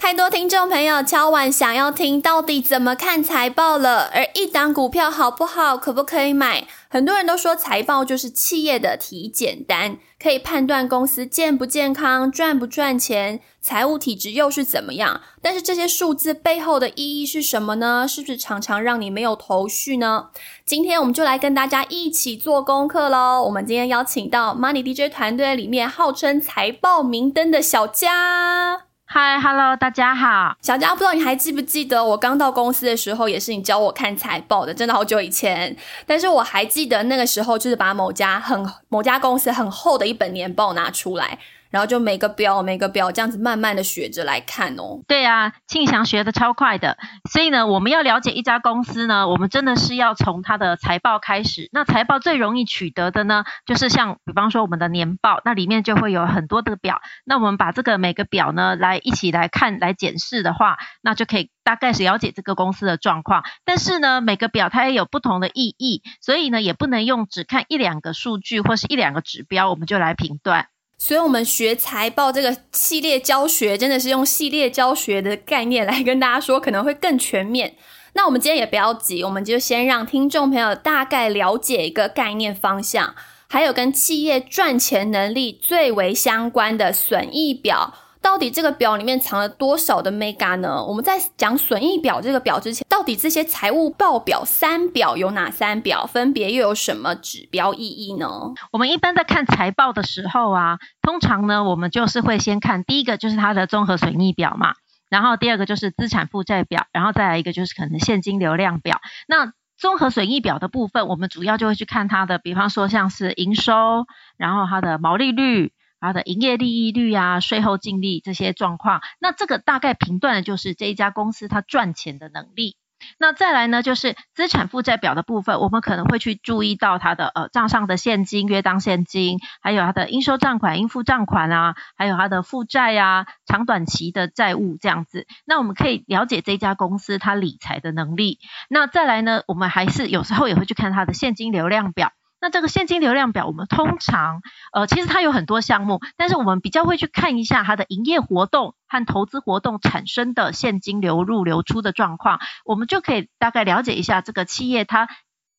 [0.00, 6.66] 太多听众朋友敲碗想要听到底怎么看财报了，而一档股票好不好，可不可以买？
[6.88, 15.20] 很多人都说财报就是企业的体检单，可以判断公司健不健康、赚不赚钱，财务体质又是怎么样。
[15.42, 18.08] 但是这些数字背后的意义是什么呢？
[18.08, 20.30] 是不是常常让你没有头绪呢？
[20.64, 23.42] 今天我们就来跟大家一起做功课喽。
[23.42, 28.86] 我们今天邀请到 Money DJ 团队里面号称财报明灯的小佳。
[29.12, 35.76] 嗨，Hello，大家好，小佳，不知道你还记不记得我刚到公司的时候，也是你教我看财报的，真的好久以前。
[36.06, 41.40] 但是我还记得那个时候，就是把某家很某家公司很厚的一本年报拿出来。
[41.70, 45.02] 然后就每个表每个表这样子慢慢的学着来看哦。
[45.06, 46.98] 对啊，庆祥学的超快的。
[47.30, 51.68] 所以呢，我们要了解一家公司呢，我们真的是要从它的财报开始。
[51.72, 57.00] 那财报最容易取得的呢，就是像比方说我们的年报，那里面就会有很多的表。
[57.24, 63.44] 那我们把这个每个表呢来一起来看来检视的话，那就可以大概是了解这个公司的状况。
[63.64, 70.66] 但是呢，每个表它也有不同的意义，所以呢，也不能用只看一两个数据或是一两个指标，我们就来评断。
[71.02, 77.74] 所以，我们学财报这个系列教学，真的是用系列教学的概念来跟大家说，可能会更全面。
[78.12, 83.14] 那我们今天也不要急，我们就先让听众朋友大概了解一个概念方向，
[83.48, 87.94] 还有跟企业赚钱能力最为相关的损益表。
[88.22, 90.84] 到底这个表里面藏了多少的 mega 呢？
[90.84, 98.28] 我们在讲损益表这个表之前，到底这些财务报表三表有哪三表，分别又有什么指标意义呢？
[98.72, 104.74] 我们一般在看财报的时候啊，通常呢，我们就是会先看第一个就是它的综合损益表嘛，
[105.08, 109.00] 然后第二个就是资产负债表，然后再来一个就是可能现金流量表。
[109.26, 115.72] 那综合损益表的部分，我们主要就会去看它的，比方说像是营收，然后它的毛利率。
[116.00, 122.76] 它的营业利益率啊、税后净利这些状况，那这个大概评断的就是这一家公司它赚钱的能力。
[123.18, 135.26] 那再来呢，就是资产负债表的部分，我们可能会去注意到它的呃账上的现金、约当现金，还有它的应收账款、应付账款啊，还有它的负债啊、长短期的债务这样子。
[135.46, 138.38] 那我们可以了解这家公司它理财的能力。
[138.68, 142.12] 那再来呢，我们还是有时候也会去看它的现金流量表。
[142.40, 144.40] 那这个现金流量表，我们通常，
[144.72, 155.08] 呃，其实它有很多项目，但是我们比较会去看一下它的营业活动和投资活动产生的现金流入流出的状况，我们就可以大概了解一下这个企业它。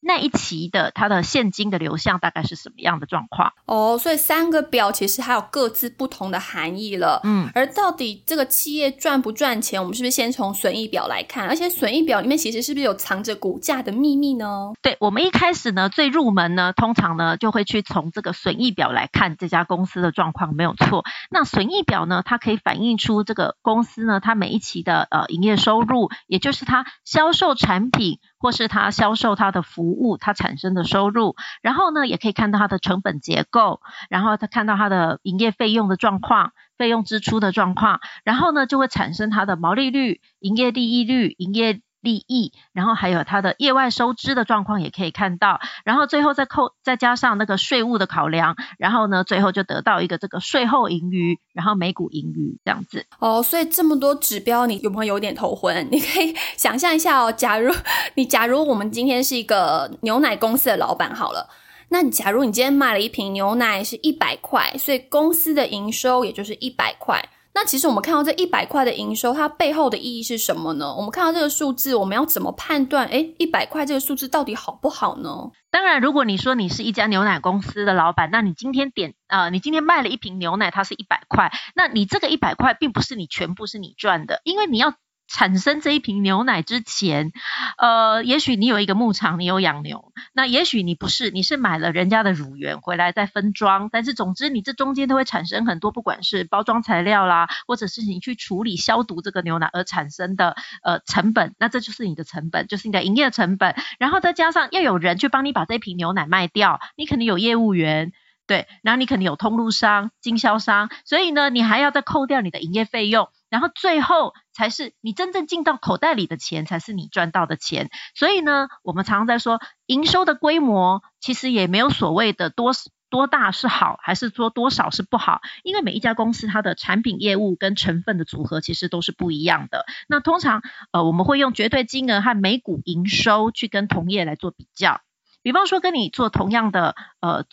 [0.02, 3.54] 那一期的它的现金的流向大概是什么样的状况？
[3.66, 7.22] 哦，所以三个表其实还有各自不同的含义了。
[7.24, 11.48] 嗯，而到底这个企业赚不赚钱，我们是不是先从损益表来看？
[11.48, 14.72] 而且损益表里面其实是不是有藏着股价的秘密呢？
[14.82, 21.04] 对，我们一开始呢，最入门呢，通常呢就会去从这个损益表来看这家公司的状况，没有错。
[21.30, 28.20] 那损益表呢，它可以反映出这个公司呢，它每一期的呃营业收入，也就是它销售产品。
[28.42, 41.82] 或是它销售它的服务，它产生的收入，然后呢，也可以看到它的成本结构，然后他看到它的营业费用的状况，费用支出的状况，然后呢，就会产生它的毛利率、营业利益率、营业。
[42.02, 53.06] 利益，然后还有它的业外收支的状况也可以看到，然后最后再扣再加上那个税务的考量，然后呢，最后就得到一个这个税后盈余，然后每股盈余这样子。
[53.20, 55.88] 哦，所以这么多指标，你有没有有点头昏？
[55.92, 57.74] 你可以想象一下哦， 假如
[58.16, 61.48] 你假如我们今天是一个牛奶公司的老板好了，
[61.90, 67.24] 那你假如你今天卖了一瓶牛奶是一百块，所以公司的营收也就是一百块。
[67.62, 70.96] 那其实我们看到这一百块的营收，它背后的意义是什么呢？
[70.96, 73.06] 我们看到这个数字，我们要怎么判断？
[73.06, 75.52] 诶一百块这个数字到底好不好呢？
[75.70, 84.96] 当然，如果你说你是一家牛奶公司的老板，那你今天点啊，你今天卖了一瓶牛奶，它是一百块，那你这个一百块并不是你全部是你赚的，因为你要。
[85.34, 87.32] 产生这一瓶牛奶之前，
[87.78, 108.12] 呃，也许你有一个牧场，你有养牛，那也许你不是，你是买了人家的乳源回来再分装，但是总之你这中间都会产生很多，不管是包装材料啦，或者是你去处理消毒这个牛奶而产生的呃成本，那这就是你的成本，就是你的营业成本，然后再加上要有人去帮你把这瓶牛奶卖掉，你肯定有业务员。
[108.48, 117.90] 对，然后你肯定有通路商、经销商，所以呢，你还要再扣掉你的营业费用，然后最后才是你真正进到口袋里的钱，才是你赚到的钱。
[118.16, 122.72] 所以呢，我们常常在说，营收的规模其实也没有所谓的多
[123.10, 129.86] 多大是好，还是说多少是不好，因为每一家公司它的产品业务跟成分的组合其实都是不一样的。
[130.08, 130.62] 那通常
[130.94, 135.02] 呃，我们会用绝对金额和每股营收去跟同业来做比较。
[135.44, 137.44] 比方说跟你做同样的呃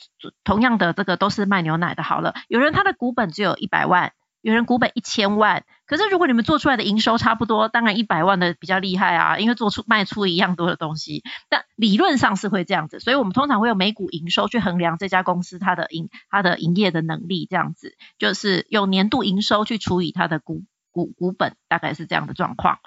[0.44, 4.12] 同样的这个都是卖牛奶的，好了，有人他的股本只有一百万。
[4.48, 11.22] 有人股本一千万，可是如果你们做出来的营收差不多，当然一百万的比较厉害啊，因为做出卖出一样多的东西。
[11.50, 22.78] 但理论上是会这样子，所以我们通常会有每股营收去衡量这家公司它的营它的营业的能力，这样子就是用年度营收去除以它的股股股本，大概是这样的状况。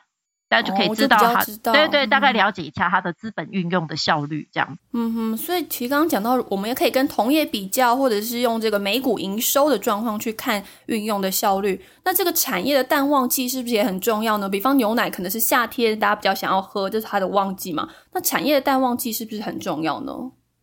[0.52, 4.78] 大家就可以知道它，对对，大概了解一下它的资本运用的效率，这样。
[4.92, 11.82] 嗯哼，所以其实刚刚讲到，我们也可以跟同业比较，或者是用这个每股营收的状况去看运用的效率。
[12.04, 14.50] 那这个产业的淡旺季是不是也很重要呢？
[14.50, 17.88] 比方牛奶可能是夏天大家比较想要喝，这是它的旺季嘛？
[18.12, 20.12] 那产业的淡旺季是不是很重要呢？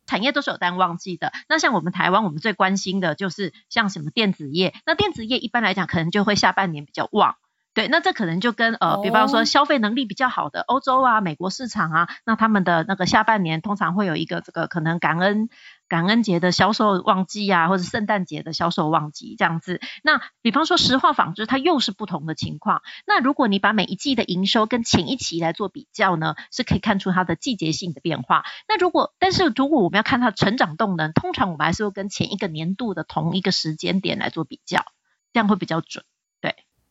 [0.04, 1.32] 产业都是有淡旺季的。
[1.48, 4.74] 那像我们台湾，我们最关心的就是像什么电子业。
[4.84, 7.36] 那电子业一般来讲，可能就会下半年比较旺。
[7.78, 15.48] 对，那这可能就跟呃，比方说消费能力比较好的欧洲啊、美国市场啊，那他们的那个下半年通常会有一个这个可能感恩
[15.86, 19.80] 感恩节的销售旺季啊，或者圣诞节的销售旺季这样子。
[20.02, 22.82] 那比方说石化纺织，它又是不同的情况。
[23.06, 28.42] 那如果你把每一季的营收跟前一期来做比较呢，是可以看出它的季节性的变化。
[28.66, 34.84] 那如果但是如果我们要看它的成长动能，通常我们还是会跟前一个年度的同一个时间点来做比较，
[35.32, 36.02] 这样会比较准。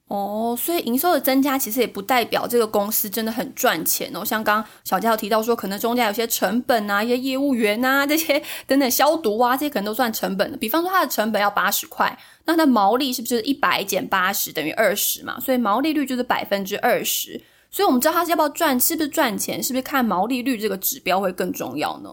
[0.07, 4.23] 哦，所以营收的增加其实也不代表这个公司真的很赚钱哦。
[4.23, 10.57] 像刚小佳有提到说，可能中间有些成本啊，一些业务员啊，这些 等等消毒啊，这些可能都算成本的。
[10.57, 15.37] 比方说它的成本要八十块，那它的毛利是不是一百减八十等于二十嘛？
[15.41, 17.41] 所以毛利率就是百分之二十。
[17.69, 22.09] 所以我们知道它是要不要赚，是不是赚钱，是不是看毛利率这个指标会更重要呢？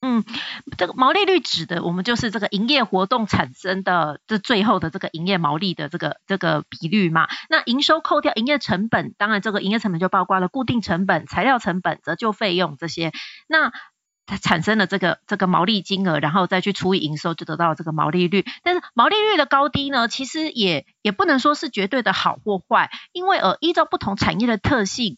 [0.00, 0.24] 嗯，
[0.76, 7.26] 这个毛利率指的，我们就是这个营业活动产生的这最后的这个营业毛利的这个这个比率嘛。
[7.50, 13.12] 那营收扣掉营业成本，当然这个营业成本就包括了固定成本、材料成本、折旧费用这些。
[13.48, 13.72] 那
[14.24, 18.44] 它产生了这个这个毛利金额，然后再去除以营收，就得到这个毛利率。
[18.62, 25.16] 但是毛利率的高低呢，其实也也不能说是绝对的好或坏，因为呃依照不同产业的特性。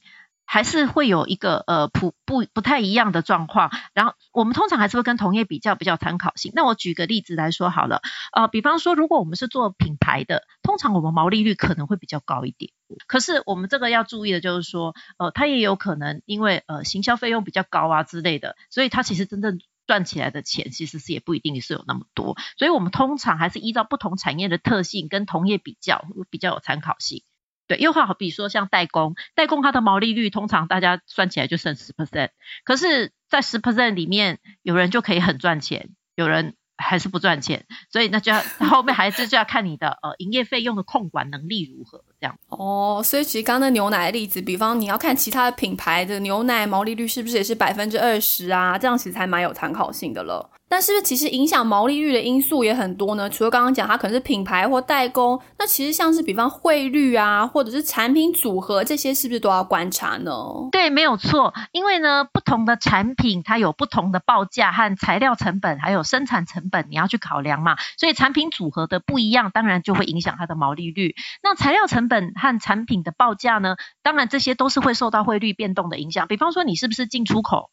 [0.53, 6.51] 还是会有一个呃普不不太一样的状况，然后我们通常还是会跟同业比较比较参考性。
[6.57, 8.03] 那我举个例子来说好了，
[8.33, 12.73] 呃，比方说如果我们是做品牌的，通常我们毛利率可能会比较高一点。
[13.07, 22.37] 可是我们这个要注意的就是说，呃，它也有可能因为呃行销费用比较高啊之类的，所以它其实真正赚起来的钱其实是也不一定是有那么多。
[22.59, 27.23] 所以我们通常还是依照不同产业的特性跟同业比较，比较有参考性。
[27.71, 32.31] 对，又好比说像代工，代工它的毛利率通常大家算起来就剩十 percent，
[32.65, 36.57] 可是，在十 percent 里面，有人就可以很赚钱，有人。
[36.83, 42.39] 还是不赚钱，所以那就要后面还是就要看你的呃营业费用的控管能力如何这样。
[42.49, 48.79] 哦，所以其实刚刚牛奶例子，比方你要看其他的品牌的牛奶毛利率是不是也是百分之二十啊？
[48.79, 50.51] 这样其实还蛮有参考性的了。
[50.71, 53.29] 但是不是其实影响毛利率的因素也很多呢？
[53.29, 60.33] 除了刚刚讲它可能是品牌或代工，那其实像是比方汇率啊，或者是产品组合这些，是不是都要观察呢？
[60.73, 66.61] 对，没有错，因为呢不同的产品它有不同的报价和材料成本，还有生产成。
[66.71, 71.17] 本你要去考量嘛，所以产品组合的不一样，当然就会影响它的毛利率。
[71.43, 73.75] 那材料成本和产品的报价呢，
[74.05, 76.29] 当然这些都是会受到汇率变动的影响。
[76.29, 77.71] 比方说你是不是进出口，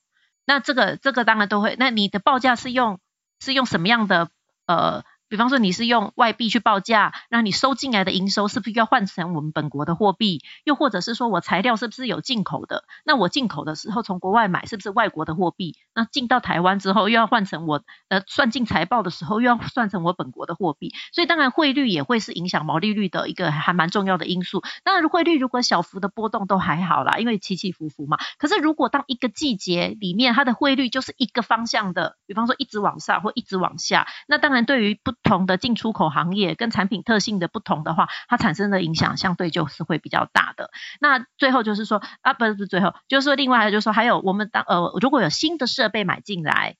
[0.47, 1.75] 那这个这个当然都会。
[1.77, 2.99] 那你的报价是用
[3.39, 4.31] 是用什么样的
[4.65, 5.03] 呃？
[5.29, 10.41] 比方说你是用外币去报价，那你收进来的营收是不是要换成我们本国的货币？
[10.63, 12.83] 又或者是说我材料是不是有进口的？
[13.03, 15.75] 那我进口的时候从国外买是不是外国的货币？
[15.93, 24.63] 那进到台湾之后又要换成我呃算进财报的时候又要算成我本国的货币，所以当然汇率也会是影响毛利率的一个还蛮重要的因素。
[24.83, 28.17] 当然汇率如果小幅的波动都还好啦，因为起起伏伏嘛。
[28.37, 40.71] 可是如果当一个季节里面它的汇率就是一个方向的，比方说一直往上或一直往下，那当然对于不同的进出口行业跟产品特性的不同的话，它产生的影响相对就是会比较大的。
[41.01, 46.75] 那最后就是说啊，不是不是最后，就是说另外就是说还有我们当呃如果有新的设备买进来，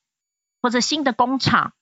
[0.61, 1.73] 或者新的工厂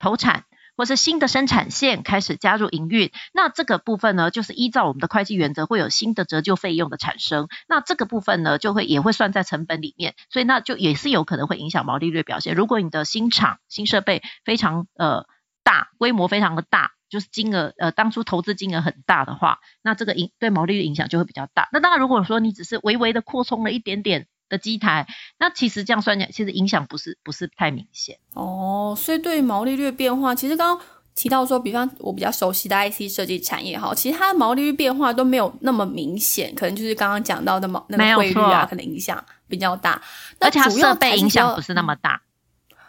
[0.00, 0.44] 投产，
[0.76, 7.46] 或者新的生产线开始加入营运，那这个部分呢，就是依照我们的会计原则会有新的折旧费用的产生。
[7.68, 12.56] 那这个部分呢，就会也会算在成本里面，所以那就也是有可能会影响毛利率表现。
[12.56, 15.26] 如果你的新厂新设备非常呃。
[15.68, 21.68] 大规模非常的大，就是金额呃当初投资金额很大的话，那这个影对毛利率影响就会比较大。
[21.72, 25.06] 那当然如果说你只是微微的扩充了一点点的机台，
[25.38, 28.16] 那其实这样算起来，其实影响不是不是太明显。
[28.32, 40.00] 哦，所以对毛利率变化，其实刚刚提到说，比方我比较熟悉的 IC 设计产业哈，其实它的毛利率变化都没有那么明显，可能就是刚刚讲到的毛那个汇率啊，可能影响比较大。
[40.38, 42.22] 而且它设备影响不是那么大。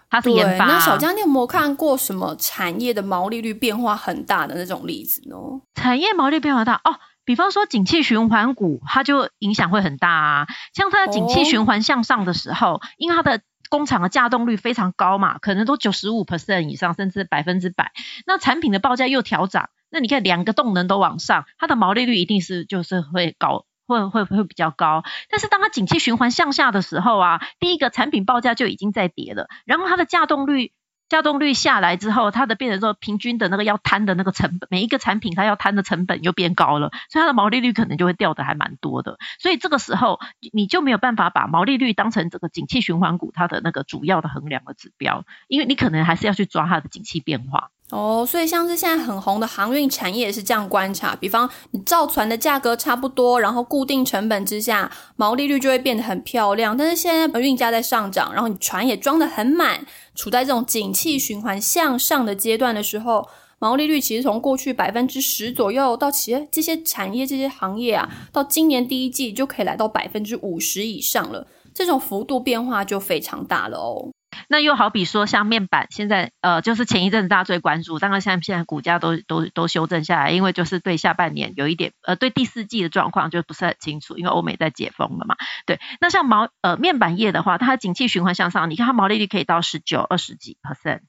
[0.09, 0.65] 它是研发。
[0.65, 5.35] 那小江，你有没有看过什么产业的毛利率变化很大的那种例子呢？
[5.75, 10.47] 产业毛利变化大哦，比方说景气循环股，它就影响会很大啊。
[10.73, 17.91] 像它的景气循环向上的时候，因为它的工厂的架动率非常高嘛，可能都九十五 percent 以上，甚至百分之百。
[18.25, 23.65] 那产品的报价又调涨，那你看两个动能都往上，它的毛利率一定是就是会高。
[23.89, 30.71] 会会会比较高，但是当它景气循环向下的时候啊，第一个产品报价就已经在跌了，然后它的价动率
[31.09, 40.19] 稼动率下来之后，它的变成说平均的那个要摊的那个成本，每一个产品它要摊的成本又变高了，所以它的毛利率可能就会掉的还蛮多的，所以这个时候
[40.53, 47.71] 你就没有办法把毛利率当成这个景气循环股它的那个主要的衡量的指标，因为你可能还是要去抓它的景气变化。
[47.91, 56.77] 哦，所以像是现在很红的航运产业也是这样观察，比方你造船的价格差不多，然后固定成本之下，毛利率就会变得很漂亮。
[56.77, 59.83] 但是现在运价在上涨，然后你船也装得很满，
[60.19, 63.25] 处在这种景气循环向上的阶段的时候，
[63.57, 74.11] 毛利率其实从过去百分之十左右，到企业这些产业、这些行业啊，到今年第一季就可以来到百分之五十以上了，这种幅度变化就非常大了哦。
[74.47, 85.35] 那又好比说，像面板，现在呃，就是前一阵子大家最关注，当然现在现在股价都都都修正下来，因为就是对下半年有一点，呃，对第四季的状况就不是很清楚，因为欧美在解封了嘛。
[85.65, 91.01] 对，那像毛呃面板业的话，它景气循环向上，你看它毛利率可以到十九、二十几 percent，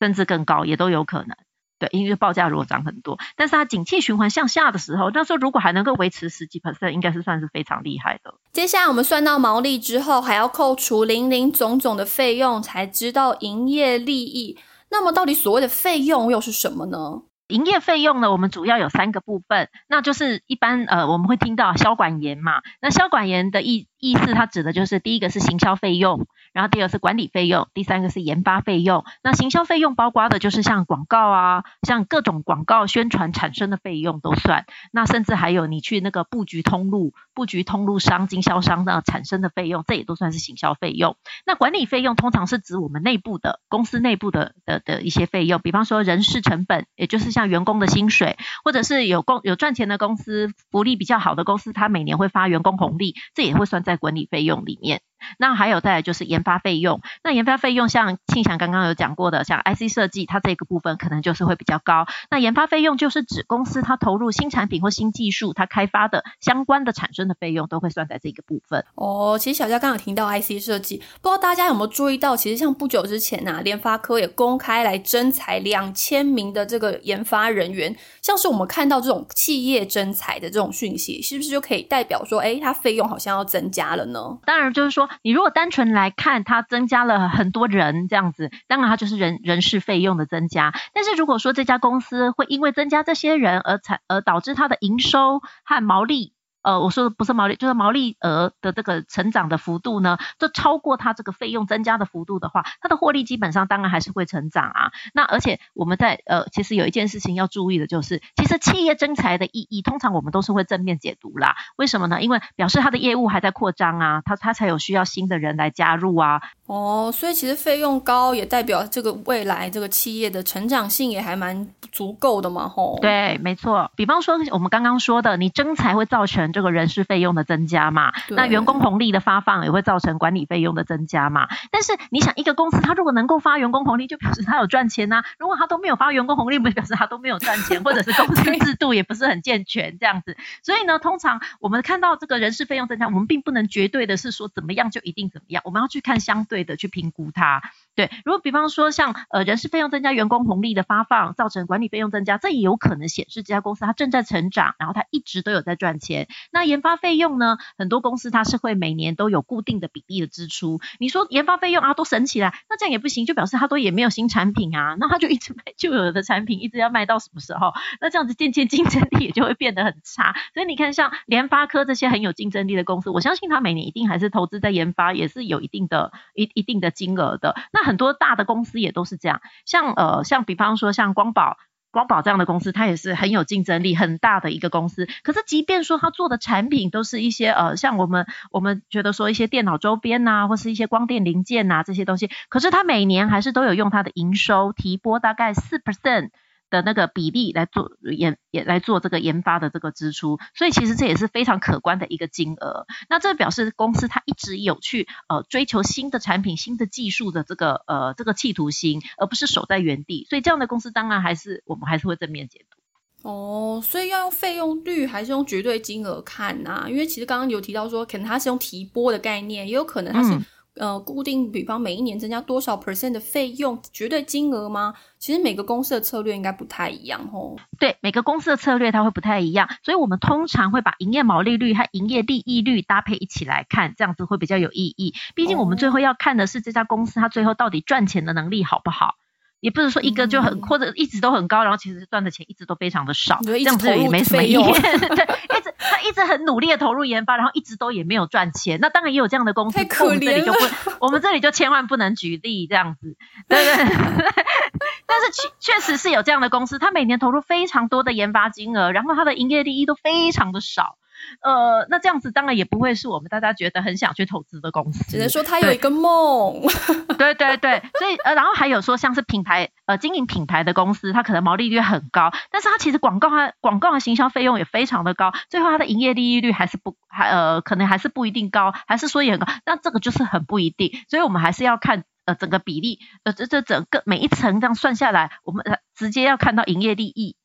[0.00, 1.36] 甚至更高也都有可能。
[1.78, 8.34] 对，因为报价如果涨很多，但是它景气循环向下的时候，那时候如果还能够维持十几 percent，应该是算是非常厉害的。
[8.52, 14.58] 接下来我们算到毛利之后，还要扣除零零总总的费用，才知道营业利益。
[14.90, 17.22] 那么到底所谓的费用又是什么呢？
[17.46, 26.26] 营业费用呢，我们主要有三个部分，那就是一般呃我们会听到销管员嘛，那销管员的意意思，它指的就是第一个是行销费用。
[26.52, 29.04] 然后第二是管理费用，第三个是研发费用。
[29.22, 34.64] 那行销费用包括的就是像广告啊，像各种广告宣传产生的费用都算。
[34.92, 41.16] 那甚至还有你去那个布局通路、布局通路商、经销商那产生的费用，这也都算是行销费用。
[41.46, 55.00] 那管理费用通常是指我们内部的公司内部的的的一些费用，比方说人事成本，也就是像员工的薪水，或者是有工有赚钱的公司、福利比较好的公司，它每年会发员工红利，这也会算在管理费用里面。
[55.38, 62.06] 那还有再来就是研发费用，那研发费用像庆祥刚刚有讲过的，像 IC 设计，它这个部分可能就是会比较高。
[62.30, 68.84] 那研发费用就是指公司它投入新产品或新技术，它开发的相关的产生的费用都会算在这个部分。
[68.94, 84.38] 哦，其实小佳刚刚听到 IC 设计，不知道大家有没有注意到，其实像不久之前呐，联发科也公开来征才两千名的这个研发人员，像是我们看到这种企业征才的这种讯息，是不是就可以代表说，哎，它费用好像要增加了呢？
[84.44, 85.09] 当然就是说。
[85.22, 90.72] 你如果单纯来看，它增加了很多人这样子，当然它就是人人事费用的增加。
[90.94, 96.32] 但是如果说这家公司会因为增加这些人而产而导致它的营收和毛利。
[96.62, 104.92] 呃，我说的不是毛利，就是毛利额的这个成长的幅度呢，就超过它这个费用增加的幅度的话，它的获利基本上当然还是会成长啊。
[105.14, 111.56] 那而且我们在呃，其实有一件事情要注意的就是，其实企业增财的意义，通常我们都是会正面解读啦。
[111.76, 112.22] 为什么呢？
[112.22, 116.42] 因为表示它的业务还在扩张啊，它它才有需要新的人来加入啊。
[116.66, 122.98] 哦，所以其实费用高也代表这个未来这个企业的成长性也还蛮足够的嘛，吼。
[123.00, 123.90] 对，没错。
[123.96, 128.12] 比方说我们刚刚说的，你增才会造成这个人事费用的增加嘛？
[128.28, 131.48] 那员工红利的发放也会造成管理费用的增加嘛？
[131.70, 135.22] 但是你想，一个公司它如果能够发员工红利，就表示它有赚钱呐。
[135.38, 140.36] 如果它都没有发员工红利，不表示它都没有赚钱，或者是公司制度也不是很健全这样子。
[140.62, 147.62] 所以呢，通常我们看到这个人事费用增加，我们并不能绝对的是说怎么样就一定怎么样，我们要去看相对的去评估它。
[147.94, 156.28] 对，如果比方说像呃人事费用增加，员工红利的发放造成管理费用增加，这也有可能显示这家公司它正在成长，然后它一直都有在赚钱。
[156.52, 160.80] 那研发费用呢，很多公司它是会每年都有固定的比例的支出。
[160.98, 167.72] 你说研发费用啊都省起来，那这样也不行，就表示它都也没有新产品啊，那它就一直卖旧有的产品，一直要卖到什么时候？
[168.00, 170.34] 那这样子渐渐竞争力也就会变得很差。
[170.54, 177.54] 所以你看像联发科这些很有竞争力的公司，我相信它每年一定还是投资在研发，也是有一定的一一定的金额的。
[177.72, 181.58] 那很多大的公司也都是这样，像呃像比方说像光宝，
[181.90, 185.08] 光宝这样的公司，它也是很有竞争力很大的一个公司。
[185.22, 196.30] 可是即便说它做的产品都是一些呃像我们我们觉得说一些电脑周边呐，或是一些光电零件呐这些东西，可是它每年还是都有用它的营收提拨大概四 percent。
[196.70, 202.86] 的那个比例来做研也来做这个研发的这个支出，所以其实这也是非常可观的一个金额。
[203.08, 210.26] 那这表示公司它一直有去呃追求新的产品、新的技术的这个呃这个企图心，而不是守在原地。
[210.30, 213.28] 所以这样的公司当然还是我们还是会正面解读。
[213.28, 216.86] 哦，所以要用费用率还是用绝对金额看呐？
[216.88, 220.38] 因为其实刚刚有提到说，可能它是用提拨的概念，也有可能它是。
[220.74, 224.94] 呃，固定，比方每一年增加多少 percent 的费用，绝对金额吗？
[225.18, 227.56] 其实每个公司的策略应该不太一样哦。
[227.78, 235.14] 对，每个公司的策略它会不太一样，所以我们通常会把营业毛利率和营业利益率搭配一起来看，这样子会比较有意义。
[235.34, 239.16] 毕竟我们最后要看的是这家公司它最后到底赚钱的能力好不好。
[239.60, 244.56] 也不是说一个就很或者一直都很高，然后其实赚的钱一直都非常的少，这样子也没什么意义。
[244.56, 248.78] 对，一直他一直很努力的投入研发，然后一直都也没有赚钱。
[248.80, 250.58] 那当然也有这样的公司，我们这里就不，
[251.00, 253.16] 我们这里就千万不能举例这样子，
[253.48, 253.76] 对对？
[255.06, 260.96] 但是确确实是有这样的公司，他每年投入非常多的研发金额，然后他的营业利益都非常的少。
[261.42, 266.62] 呃，那这样子当然也不会是我们大家觉得很想去投资的公司，只能说他有一个梦。
[267.18, 287.36] 对对对，所以呃，然后还有说像是品牌呃经营品牌的公司，它可能毛利率很高，但是它其实广告啊广告的行销费用也非常的高，最后它的营业利率还是不还呃可能还是不一定高，还是说也很高，那这个就是很不一定，所以我们还是要看呃整个比例呃这这整个每一层这样算下来，我们直接要看到营业利益，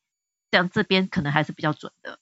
[0.50, 2.18] 这样这边可能还是比较准的。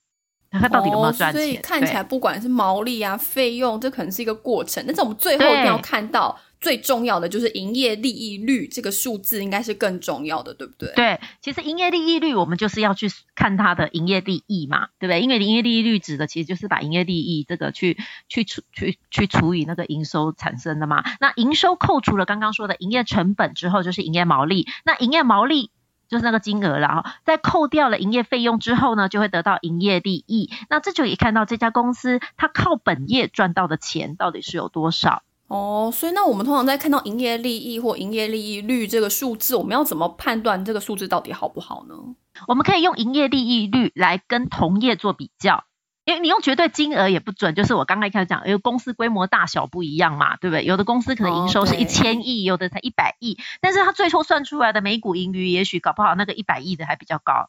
[0.60, 1.40] 它到底有没有赚钱？
[1.40, 4.82] 所以看起来不管是毛利啊、费用，这可能是一个过程。
[4.86, 10.90] 但是我们最后一定要看到最重要的就是营业利益率这个数字，应该是更重要的，对不对？
[10.94, 15.20] 对，其实营业利益率我们就是要去看它的营业利益嘛，对不对？
[15.20, 21.04] 因为营业利益率指的其实就是把营业利益这个去去除去去除以那个营收产生的嘛。
[21.20, 24.66] 那营收扣除了刚刚说的营业成本之后，就是营业毛利。
[24.84, 25.70] 那营业毛利。
[26.08, 30.50] 就是那个金额了哈，在扣掉了营业费用之后呢，就会得到营业利益。
[30.68, 35.90] 那这就可以看到这家公司它靠本业赚到的钱到底是有多少哦。
[35.92, 41.94] 所以那我们通常在看到营业利益或营业利益率这个数字，我们要怎么判断这个数字到底好不好呢？
[42.48, 45.64] 我们可以用营业利益率来跟同业做比较。
[46.04, 50.64] 因为你用绝对金额也不准，就是我刚刚一开始讲，因为公司规模大小不一样嘛，对不对？
[50.64, 57.48] 有的公司可能营收是一千亿，有的才一百亿，但是它最后算出来的每股盈余，也许搞不好那个一百亿的还比较高。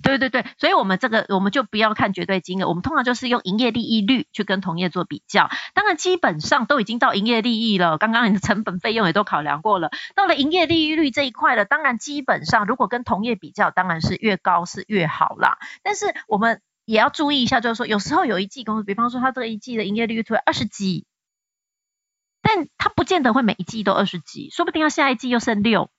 [0.00, 5.50] 对对对，所以我们这个我们就不要看绝对金额，我们通常就是用营业利益率去跟同业做比较。
[5.74, 15.58] 当然，基本上都已经到营业利益了，刚刚你的成本费用也都考量过了，到了营业利益率这一块了，当然基本上如果跟同业比较，当然是越高是越好啦。
[15.82, 16.62] 但是我们。
[16.84, 21.06] 也要注意一下，就是说有时候有一季公司，比方说它这一季的营业利率突然二十几，
[22.42, 25.90] 但它不见得会每一季都二十几，说不定要下一季又剩六，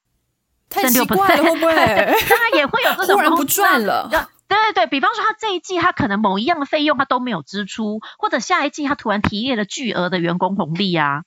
[0.69, 1.75] 剩六不会不会？
[2.29, 4.09] 当然也会有这种突然不赚了。
[4.47, 11.23] 对对对，比方说它这一季它可能某一样的费用它都没有支出，或者下一季它突然提列了巨额的员工红利啊。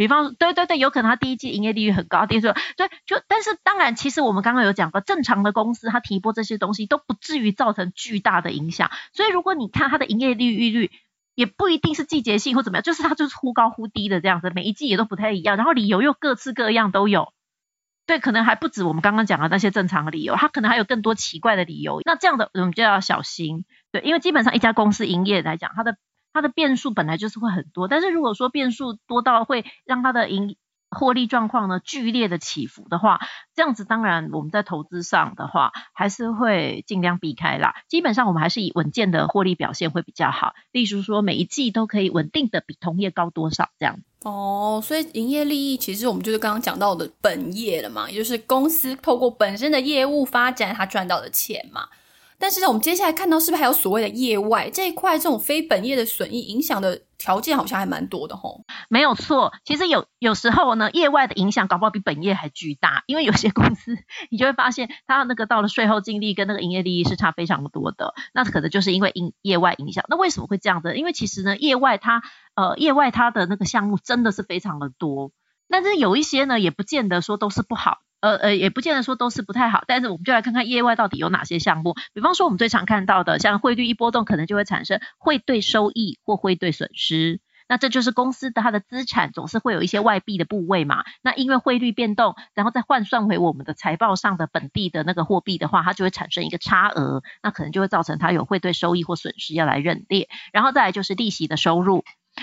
[0.00, 8.90] 比方说，对对对，有可能他第一季营业利率很高，第二季对，就但是当然，其实我们刚刚有讲过，正常的公司它提拨这些东西都不至于造成巨大的影响。
[9.12, 10.90] 所以如果你看它的营业利率率，
[11.34, 17.34] 也不一定是季节性或怎么样，就是它就是忽高忽低的这样子，每一季也都不太一样，然后理由又各式各样都有。
[18.06, 22.00] 对，可能还不止我们刚刚讲的那些正常的理由，它可能还有更多奇怪的理由。
[22.06, 23.66] 那这样的我们就要小心。
[23.92, 25.98] 对，因为基本上一家公司营业来讲，它的
[26.32, 30.56] 它的变数本来就是会很多，但是如果说变数多到会让它的盈
[30.90, 33.20] 获利状况呢剧烈的起伏的话，
[33.54, 37.74] 这样子当然我们在投资上的话还是会尽量避开啦。
[37.88, 44.00] 基本上我们还是以稳健的获利表现会比较好，例如说每一季都可以稳定的比同业高多少这样。
[44.24, 51.88] 哦，所以营业利益其实我们就是刚刚讲到的本业了嘛，也就是公司透过本身的业务发展它赚到的钱嘛。
[52.40, 58.64] 但是呢我们接下来看到是不是还有所谓的业外这一块，这种非本业的损益影响的条件好像还蛮多的吼。
[58.88, 63.98] 没有错，其实有有时候呢，业外的影响搞不好比本业还巨大，因为有些公司
[64.30, 70.06] 你就会发现它那个到了税后净利跟那个营业利益是差非常多的，那可能就是因为营业外影响。
[70.08, 70.96] 那为什么会这样子？
[70.96, 72.22] 因为其实呢，业外它
[72.54, 75.30] 呃业外它的那个项目真的是非常的多，
[75.68, 77.98] 但是有一些呢也不见得说都是不好。
[78.20, 81.94] 呃呃，也不见得说都是不太好，但是我们就来看看业外到底有哪些项目。
[82.12, 87.40] 比方说，我们最常看到的，像汇率一波动，可能就会产生汇兑收益或汇兑损失。
[87.68, 91.04] 那这就是公司的它的资产总是会有一些外币的部位嘛。
[91.22, 100.28] 那因为汇率变动，然后再换算回我们的财报上的本地的那个货币的话，它就会产生一个差额，那可能就会造成它有汇兑收益或损失要来认列。
[100.52, 102.02] 然后再来就是利息的收入。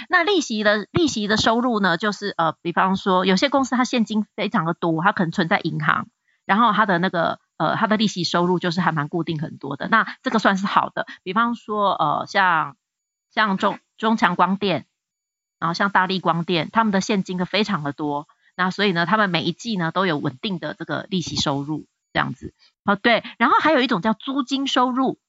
[0.09, 6.07] 那利息的利息的收入呢，就是呃，比方说有些公司它现金非常的多，它可能存在银行，
[6.45, 11.05] 然后它的那个呃它的利息收入就是还蛮固定很多的，那这个算是好的。
[11.23, 12.75] 比方说呃像
[13.33, 14.85] 像中中强光电，
[15.59, 22.53] 然后像大力光电，他们的现金的非常的多，那所以呢，他们每一季呢都有稳定的这个利息收入这样子。
[22.85, 25.19] 哦对，然后还有一种叫租金收入。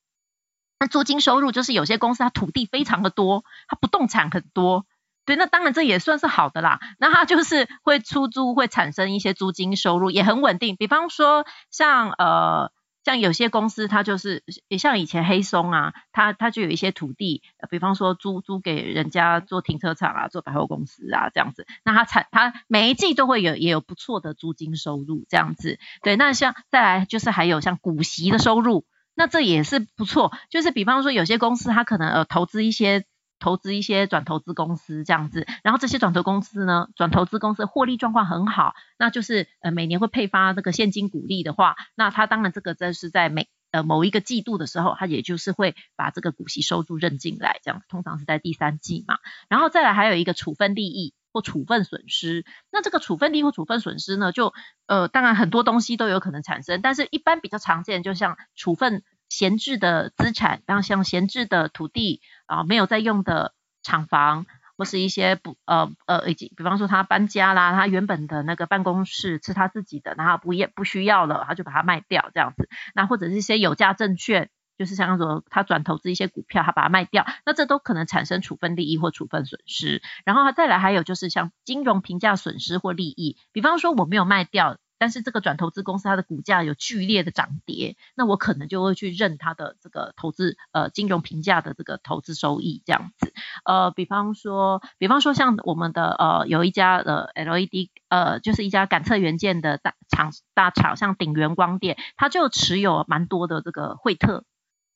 [0.81, 4.87] 那租金收入就是有些公司它土地非常的多，它不动产很多，
[5.25, 6.79] 对，那当然这也算是好的啦。
[6.99, 10.77] 那它就是会出租，会产生一些租金收入，也很稳定。
[10.77, 12.71] 比方说像呃
[13.05, 21.67] 像有些公司，它就是也像以前黑松啊，它它就有一些土地，比方说租租给人家做停车场啊，做百货公司啊这样子。
[21.85, 25.81] 那它产它每一季都会有也有不错的租金收入这样子。
[26.03, 28.85] 对，那像再来就是还有像股息的收入。
[29.19, 33.05] 那这也是不错，就是比方说有些公司它可能呃投资一些
[33.41, 54.53] 投资一些转投资公司这样子，然后这些转投公司呢，转投资公司获利状况很好，那就是呃每年会配发这个现金股利的话，那它当然这个这是在每呃某一个季度的时候，它也就是会把这个股息收入认进来，这样通常是在第三季嘛，然后再来还有一个处分利益或处分损失，那这个处分利或处分损失呢，就
[54.87, 59.03] 呃当然很多东西都有可能产生，但是一般比较常见，就像处分。
[59.31, 64.47] 闲置的资产，然后像闲置的土地啊，没有在用的厂房，
[64.79, 72.71] 或是一些不呃呃，以及比方说他搬家啦，他原本的那个办公室是他自己的，然后不也不需要了，他就把它卖掉这样子。
[72.95, 80.01] 那或者是一些有价证券，就是像说他转投资一些股票，他把它卖掉，那这都可能产生处分利益或处分损失。
[80.25, 84.79] 然后再来还有就是像金融评价损失或利益，比方说我没有卖掉。
[85.01, 93.33] 但是这个转投资公司它的股价有剧烈的涨跌，那我可能就会去认它的这个投资呃金融评价的这个投资收益这样子，
[93.65, 104.43] 呃比方说比方说像我们的呃有一家呃 LED 呃就是一家感测元件的大厂大厂像鼎元光电，它就持有蛮多的这个惠特，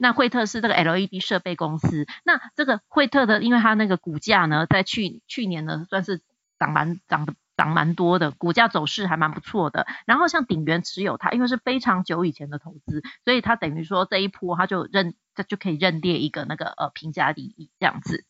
[0.02, 6.20] 那惠特是这个 LED 设备公司，那这个惠特的因为它那个股价呢在去去年呢算是
[6.58, 7.32] 涨蛮涨的。
[7.54, 9.86] 涨蛮多的，股价走势还蛮不错的。
[10.06, 18.24] 然后像鼎元持有它，因为是非常久以前的投资，所以它等于说这一波它就认，它就可以认列一个那个呃评价利益这样子。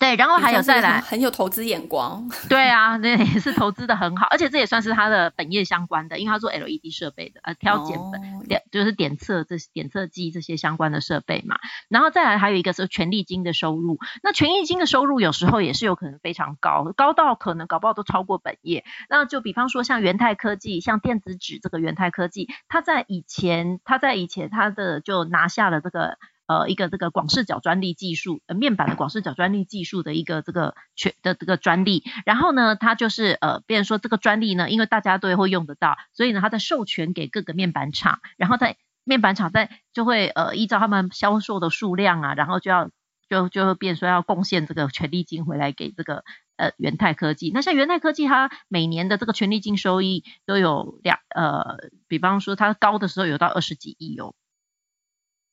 [0.00, 2.28] 对，然后还有再来，很有投资眼光。
[2.50, 11.56] 对啊，那也是投资的很好，而且这也算是他的本业相关的，因为他做 LED 设备的，呃，挑拣本点就是点测这点测机这些相关的设备嘛。
[11.88, 18.84] 然后再来还有一个是权利金的收入，那权利金的收入有时候也是有可能非常高，高到可能搞不好都超过本业。
[19.08, 26.18] 那就比方说像元泰科技，像电子纸这个元泰科技，它在以前，它在以前它的就拿下了这个。
[26.46, 42.90] 呃，一个这个广视角专利技术，呃，面板的广视角专利技术的一个这个全的这个专利，然后呢，它就是呃，别人说这个专利呢，因为大家都会用得到，所以呢，它在授权给各个面板厂，然后在面板厂在就会呃依照他们销售的数量啊，然后就要
[43.28, 46.24] 就就会变说要贡献这个权利金回来给这个
[46.56, 47.50] 呃元泰科技。
[47.54, 54.34] 那像元泰科技，它每年的这个权利金收益都有两呃，比方说它高的时候有到二十几亿哦。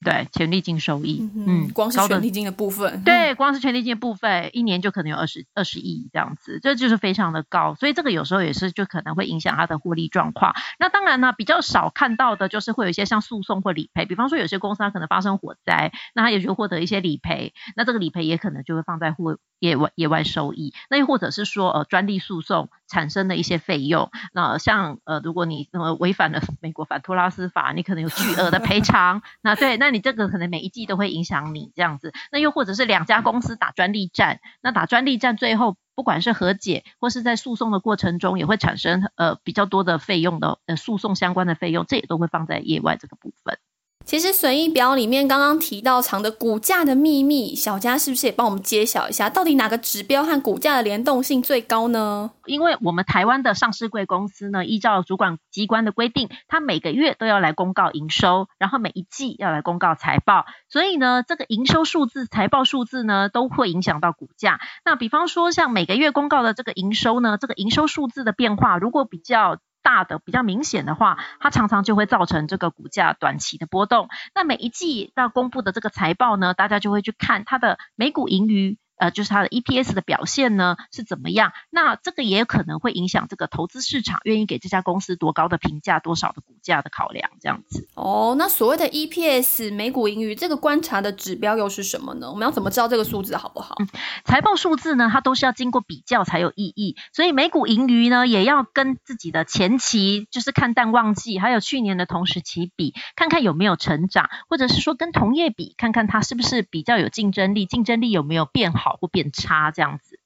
[0.04, 10.54] 对，权利金收益，嗯，光是权利金的部分，对，光是权利金的部分，一年就可能有二十二十亿这样子，这就是非常的高，所以这个有时候也是就可能会影响它的获利状况。
[10.80, 20.74] 那当然呢，比较少看到的就是会有一些像诉讼或理赔，比方说有些公司它可能发生火灾，那它也就获得一些理赔，那这个理赔也可能就会放在户业外野外收益。
[20.90, 29.22] 那又或者是说呃专利诉讼产生的一些费用，那像呃如果你呃违反了 美国反托拉斯法，你可能有巨额的赔偿。
[29.42, 43.58] 那对，那你这个可能每一季都会影响你这样子，那又或者是两家公司打专利战，那打专利战最后不管是和解或是在诉讼的过程中，也会产生呃比较多的费用的呃诉讼相关的费用，这也都会放在野外这个部分。
[44.04, 52.32] 其实损益表里面刚刚提到藏的股价的秘密，小佳是不是也帮我们揭晓一下，到底哪个指标和股价的联动性最高呢？
[52.46, 64.60] 因为我们台湾的上市贵公司呢，依照主管机关的规定，它每个月都要来公告营收，然后每一季要来公告财报，所以呢，这个营收数字、财报数字呢，都会影响到股价。
[64.84, 69.58] 那比方说，像每个月公告的这个营收呢，这个营收数字的变化，如果比较。
[69.82, 74.10] 大的比较明显的话，它常常就会造成这个股价短期的波动。
[74.36, 81.54] 那每一季要公布的这个财报呢，大家就会去看它的每股盈余，呃，就是它的 EPS 的表现呢是怎么样。
[81.72, 87.88] 那这个也可能会影响这个投资市场愿意给这家公司多高的评价，多少的股价的考量这样子。
[87.96, 92.30] 哦，那所谓的 EPS 每股盈余这个观察的指标又是什么呢？
[92.30, 93.76] 我们要怎么知道这个数字好不好？
[94.24, 110.20] 财报数字呢，它都是要经过比较才有意义，所以每股盈余呢，也要跟自己的前期就是看淡旺季，还有去年的同时期比，看看有没有成长，或者是说跟同业比，看看它是不是比较有竞争力，竞争力有没有变好或变差这样子。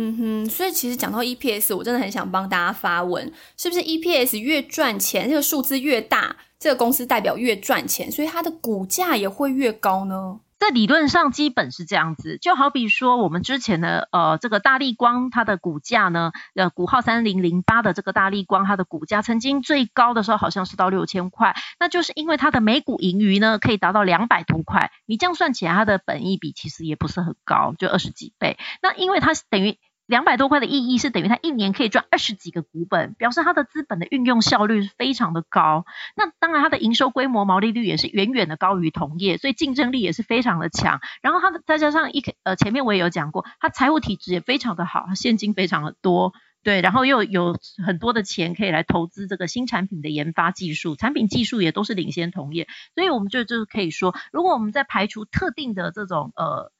[0.00, 10.38] 嗯哼，所以其实讲到 EPS，我真的很想帮大家发问，是不是 EPS 越赚钱，这个数字越大，这个公司代表越赚钱，所以它的股价也会越高呢？
[10.58, 29.78] 在理论上基本是这样子，就好比说我们之前的呃这个大力光，它的股价呢，呃股号三零零八的这个大力光，它的股价曾经最高的时候好像是到六千块，那就是因为它的每股盈余呢可以达到两百多块，你这样算起来它的本益比其实也不是很高，就二十几倍，那因为它等于。
[30.08, 35.84] 两百多块的意义是等于它一年可以赚二十几个股本，表示它的资本的运用效率非常的高。
[36.16, 41.00] 那当然它的营收规模、毛利率也是远远的高于同业，所以竞争力也是非常的强。
[41.20, 52.66] 然后它的再加上一呃前面我也有讲过，它财务体质也非常的好，现金非常的多，对，然后又有很多的钱可以来投资这个新产品的研发技术，产品技术也都是领先同业。
[52.94, 56.72] 所以我们就就是可以说，如果我们在排除特定的这种呃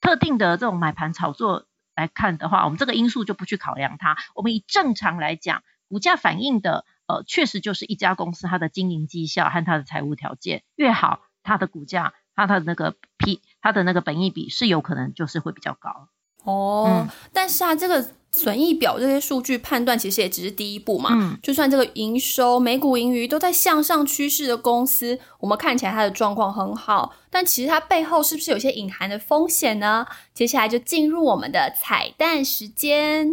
[0.00, 1.66] 特定的这种买盘炒作。
[1.94, 4.16] 来看的话，我们这个因素就不去考量它。
[4.34, 16.08] 我们以正常来讲，股价反映的，呃，确实就是一家公司它的经营绩效和它的财务条件越好，它的股价，它的那个 P，它的那个本益比是有可能就是会比较高。
[16.44, 18.04] 哦，但是啊，这个。
[18.36, 21.10] 损益表这些数据判断其实也只是第一步嘛。
[21.12, 30.04] 嗯，就算这个营收、每股盈余都在向上趋势的公司，我们看起来它的状况很好，但其实它背后是不是有些隐含的风险呢？
[30.34, 33.30] 接下来就进入我们的彩蛋时间。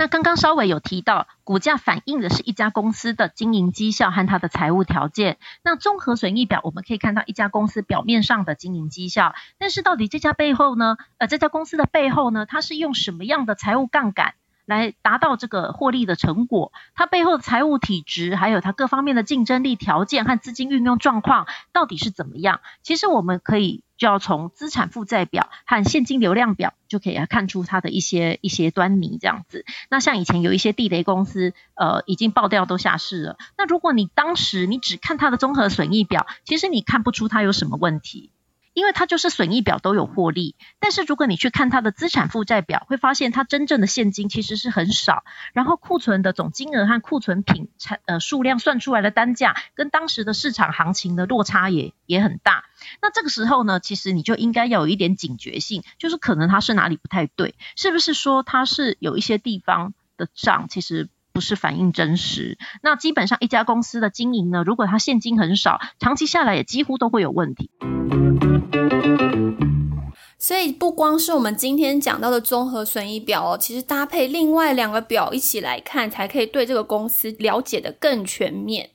[0.00, 5.36] 那刚刚稍微有提到，股价反映的是一家公司的经营绩效和它的财务条件。
[5.62, 10.96] 那综合损益表我们可以看到一家公司表面上的经营绩效，但是到底这家背后呢？
[11.18, 14.36] 呃，这家公司的背后呢，它是用什么样的财务杠杆？
[14.70, 22.60] 来达到这个获利的成果，它背后的财务体质，还有它各方面的竞争力条件和资金运用状况到底是怎么样？
[22.82, 29.18] 其实我们可以就要从资产负债表和现金流量表就可以看出它的一些一些端倪。
[29.20, 33.36] 这样子，那像以前有一些地雷公司，呃，已经爆掉都下市了。
[33.58, 38.30] 那如果你当时你只看它的综合损益表，其实你看不出它有什么问题。
[38.80, 52.64] 因为它就是损益表都有获利，但是如果你去看它的资产负债表，会发现它真正的现金其实是很少，然后库存的总金额和库存品产呃数量算出来的单价，跟当时的市场行情的落差也也很大。
[53.02, 62.58] 那这个时候呢，其实你就应该要有一点警觉性，就是可能它是哪里不太对，是不是说它是有一些地方的账其实不是反映真实？
[62.82, 67.70] 那基本上一家公司的经营呢，如果它现金很少，长期下来也几乎都会有问题。
[70.38, 78.90] 所以不光是我们今天讲到的综合损益表哦，其实搭配另外两个表一起来看，才可以对这个公司了解的更全面。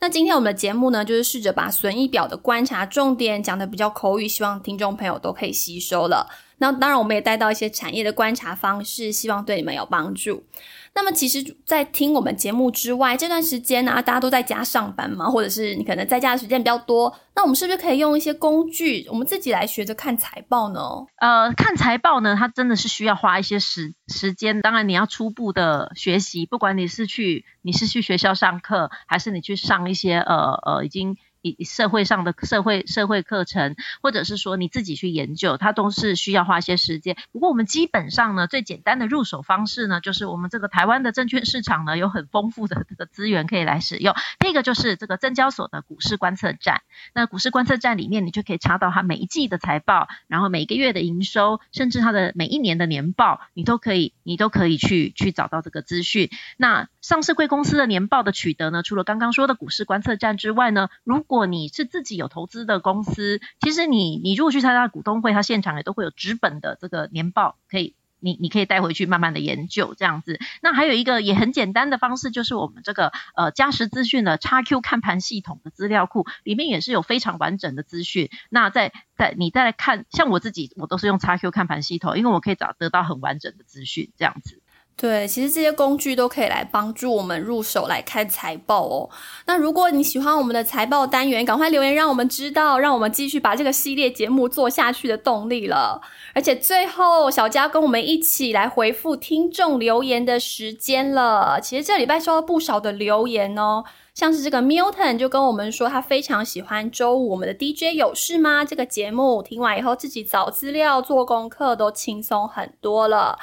[0.00, 6.28] 那今天我们的节目呢，就是试着把损益表的观察重点讲的比较口语，希望听众朋友都可以吸收了。
[6.60, 10.44] 那当然，我们也带到一些产业的观察方式，希望对你们有帮助。
[10.92, 20.80] 那么，其实，在听我们节目之外，这段时间呢，大家都在家上班嘛，或者是你可能在家的时间比较多，那我们是不是可以用一些工具，我们自己来学着看财报呢？
[21.16, 24.60] 呃，看财报呢，它真的是需要花一些时时间。
[24.60, 31.16] 当然，你要初步的学习，不管你是去你是去学校上课，还是你去上一些呃呃已经。
[31.42, 37.16] 以社会上的社会社会课程，或者是说你自己去研究，它都是需要花一些时间。
[37.32, 44.14] 不过我们基本上呢，最简单的入手方式呢，就是我们这个台湾的证券市场呢，有很丰富的这个资源可以来使用。
[44.38, 46.82] 第一个就是这个证交所的股市观测站，
[47.14, 56.28] 那股市观测站里面你就可以查到它每一季的财报，然后每个月的营收，甚至它的每一年的年报，你都可以你都可以去去找到这个资讯。
[56.56, 70.38] 那上市贵公司的年报的取得呢，除了刚刚说的股市观测站之外呢，如果你是自己有投资的公司，其实你你如果去参加股东会，它现场也都会有纸本的这个年报，可以你你可以带回去慢慢的研究这样子。
[70.60, 78.28] 那还有一个也很简单的方式，就是我们这个呃嘉实资讯的叉 Q 看盘系统的资料库里面也是有非常完整的资讯。
[78.50, 84.60] 那在在你再来看，像我自己我都是用叉 Q 看盘系统，因为我可以找得到很完整的资讯这样子。
[85.00, 89.08] 对，其实这些工具都可以来帮助我们入手来看财报哦。
[89.46, 96.02] 那如果你喜欢我们的财报单元，赶快留言让我们知道，让我们继续把这个系列节目做下去的动力了。
[96.34, 101.58] 而且最后，小佳跟我们一起来回复听众留言的时间了。
[101.62, 103.82] 其实这礼拜收到不少的留言哦，
[104.12, 113.38] 像是这个 Milton 就跟我们说，他非常喜欢周五我们的 DJ 有事吗这个节目，听完以后自己找资料、做功课都轻松很多了。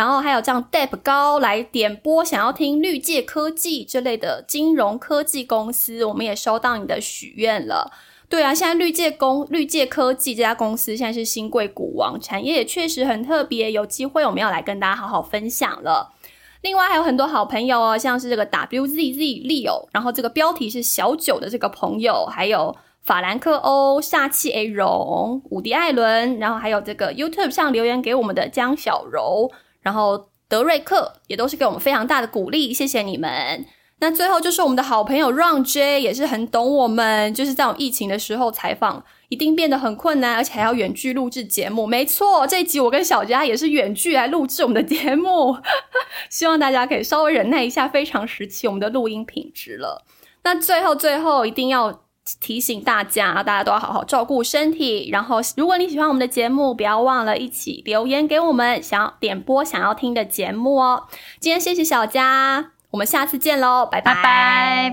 [0.00, 7.92] 然后还有这样 Deb 高来点播，想要听绿界科技这类的金融科技公司，我们也收到你的许愿了。
[8.26, 16.14] 对啊，现在绿界公绿界科技这家公司现在是新贵股王，产业也确实很特别，有机会我们要来跟大家好好分享了。
[16.62, 29.52] 另外还有很多好朋友哦，像是这个 WZZ Leo，然后这个标题是小九的这个朋友，还有法兰克欧、煞气 A 荣、伍迪艾伦，然后还有这个 YouTube 上留言给我们的江小柔。
[29.82, 33.64] 然后德瑞克也都是给我们非常大的鼓励，谢谢你们。
[34.02, 41.86] 那最后就是我们的好朋友 Ron J 也是很懂我们，就是在我们疫情的时候采访一定变得很困难，而且还要远距录制节目。
[41.86, 45.56] 没错，这一集我跟小佳也是远距来录制我们的节目，
[46.30, 50.04] 希望大家可以稍微忍耐一下，非常时期我们的录音品质了。
[50.44, 52.02] 那最后最后一定要。
[52.38, 55.08] 提醒大家，大家都要好好照顾身体。
[55.10, 61.04] 然后，如果你喜欢我们的节目，不要忘了一起留言给我们，想要点播想要听的节目哦。
[61.38, 64.90] 今天谢谢小佳，我们下次见喽，拜拜。